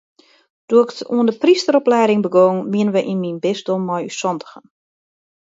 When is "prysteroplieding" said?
1.43-2.21